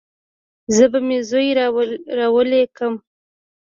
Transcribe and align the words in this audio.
زه 0.75 0.85
به 0.91 0.99
مې 1.07 1.19
زوى 1.29 1.49
رالوى 2.17 2.63
کم. 2.77 2.93